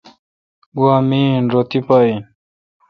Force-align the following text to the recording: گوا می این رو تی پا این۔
گوا 0.77 0.95
می 1.07 1.21
این 1.31 1.45
رو 1.51 1.61
تی 1.69 1.79
پا 1.87 1.97
این۔ 2.05 2.21